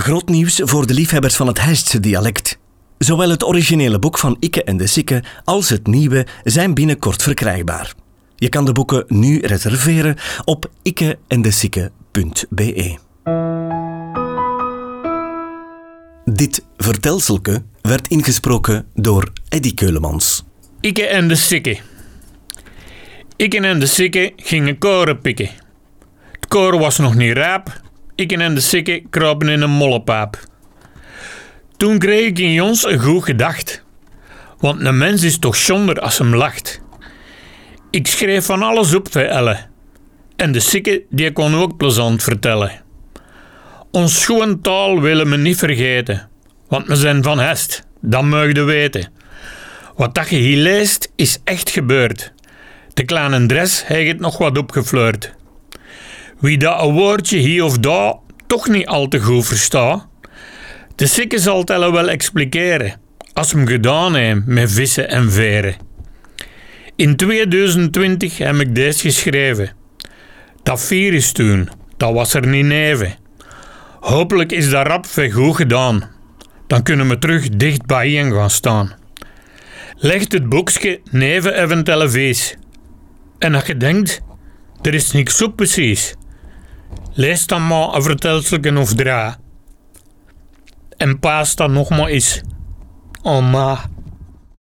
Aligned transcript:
Groot 0.00 0.28
nieuws 0.28 0.60
voor 0.64 0.86
de 0.86 0.94
liefhebbers 0.94 1.36
van 1.36 1.46
het 1.46 1.60
Heistse 1.60 2.00
dialect. 2.00 2.58
Zowel 2.98 3.30
het 3.30 3.44
originele 3.44 3.98
boek 3.98 4.18
van 4.18 4.36
Ikke 4.38 4.64
en 4.64 4.76
de 4.76 4.86
Sikke 4.86 5.22
als 5.44 5.68
het 5.68 5.86
nieuwe 5.86 6.26
zijn 6.44 6.74
binnenkort 6.74 7.22
verkrijgbaar. 7.22 7.94
Je 8.36 8.48
kan 8.48 8.64
de 8.64 8.72
boeken 8.72 9.04
nu 9.08 9.40
reserveren 9.40 10.16
op 10.44 10.70
ikkeendesikke.be. 10.82 12.98
Dit 16.24 16.64
vertelselke 16.76 17.62
werd 17.80 18.08
ingesproken 18.08 18.86
door 18.94 19.32
Eddy 19.48 19.74
Keulemans. 19.74 20.44
Ikke 20.80 21.06
en 21.06 21.28
de 21.28 21.36
Sikke. 21.36 21.78
Ikke 23.36 23.58
en 23.58 23.80
de 23.80 23.86
Sikke 23.86 24.32
gingen 24.36 24.78
koren 24.78 25.20
pikken. 25.20 25.50
Het 26.30 26.46
koren 26.48 26.78
was 26.78 26.98
nog 26.98 27.14
niet 27.14 27.32
raap. 27.32 27.82
Ikke 28.14 28.36
en 28.36 28.54
de 28.54 28.60
Sikke 28.60 29.02
kropen 29.10 29.48
in 29.48 29.62
een 29.62 29.70
mollepaap. 29.70 30.38
Toen 31.76 31.98
kreeg 31.98 32.26
ik 32.26 32.38
in 32.38 32.52
Jons 32.52 32.86
een 32.86 32.98
goed 32.98 33.24
gedacht. 33.24 33.84
Want 34.58 34.84
een 34.84 34.98
mens 34.98 35.22
is 35.22 35.38
toch 35.38 35.56
zonder 35.56 36.00
als 36.00 36.18
hem 36.18 36.34
lacht. 36.34 36.80
Ik 37.90 38.06
schreef 38.06 38.44
van 38.44 38.62
alles 38.62 38.94
op 38.94 39.12
voor 39.12 39.20
Elle. 39.20 39.58
En 40.36 40.52
de 40.52 40.60
Sikke 40.60 41.02
die 41.10 41.32
kon 41.32 41.54
ook 41.54 41.76
plezant 41.76 42.22
vertellen. 42.22 42.82
Ons 43.90 44.20
schoon 44.20 44.60
taal 44.60 45.00
willen 45.00 45.30
we 45.30 45.36
niet 45.36 45.58
vergeten. 45.58 46.28
Want 46.68 46.86
we 46.86 46.96
zijn 46.96 47.22
van 47.22 47.38
Hest, 47.38 47.86
dat 48.00 48.24
je 48.24 48.62
weten. 48.62 49.12
Wat 49.96 50.14
dat 50.14 50.28
je 50.28 50.36
hier 50.36 50.56
leest, 50.56 51.12
is 51.16 51.38
echt 51.44 51.70
gebeurd. 51.70 52.32
De 52.94 53.04
kleine 53.04 53.46
dress 53.46 53.86
heeft 53.86 54.12
het 54.12 54.20
nog 54.20 54.38
wat 54.38 54.58
opgefleurd. 54.58 55.34
Wie 56.44 56.58
dat 56.58 56.80
een 56.82 56.92
woordje 56.92 57.38
hier 57.38 57.64
of 57.64 57.78
daar 57.78 58.14
toch 58.46 58.68
niet 58.68 58.86
al 58.86 59.08
te 59.08 59.20
goed 59.20 59.46
verstaat, 59.46 60.06
de 60.94 61.06
sikke 61.06 61.38
zal 61.38 61.58
het 61.58 61.70
elle 61.70 61.92
wel 61.92 62.08
expliceren, 62.08 63.00
als 63.32 63.52
hem 63.52 63.66
gedaan 63.66 64.14
heeft 64.14 64.46
met 64.46 64.72
vissen 64.72 65.08
en 65.08 65.30
veren. 65.30 65.74
In 66.96 67.16
2020 67.16 68.38
heb 68.38 68.54
ik 68.54 68.74
deze 68.74 69.00
geschreven. 69.00 69.72
Dat 70.62 70.82
virus 70.82 71.32
toen, 71.32 71.68
dat 71.96 72.12
was 72.12 72.34
er 72.34 72.46
niet 72.46 72.64
neven. 72.64 73.14
Hopelijk 74.00 74.52
is 74.52 74.70
dat 74.70 74.86
rap 74.86 75.06
veel 75.06 75.30
goed 75.30 75.56
gedaan. 75.56 76.10
Dan 76.66 76.82
kunnen 76.82 77.08
we 77.08 77.18
terug 77.18 77.48
dicht 77.48 77.86
bij 77.86 78.10
je 78.10 78.34
gaan 78.34 78.50
staan. 78.50 78.92
Legt 79.96 80.32
het 80.32 80.48
boekje 80.48 81.00
neven 81.10 81.62
even 81.62 81.84
televisie. 81.84 82.56
En 83.38 83.54
als 83.54 83.66
je 83.66 83.76
denkt, 83.76 84.20
er 84.82 84.94
is 84.94 85.10
niks 85.10 85.42
op 85.42 85.56
precies. 85.56 86.14
Lees 87.16 87.46
dan 87.46 87.66
maar 87.66 87.94
een 87.94 88.02
vertelselken 88.02 88.76
of 88.76 88.94
dra. 88.94 89.36
En 90.96 91.18
paas 91.18 91.54
dan 91.54 91.72
nog 91.72 91.90
maar 91.90 92.06
eens. 92.06 92.40
Oh 93.22 93.50
ma. 93.50 93.80